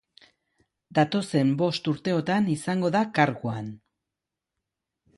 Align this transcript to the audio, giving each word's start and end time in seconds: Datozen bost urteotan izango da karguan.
Datozen 0.99 1.51
bost 1.59 1.91
urteotan 1.93 2.51
izango 2.57 2.93
da 2.99 3.05
karguan. 3.21 3.71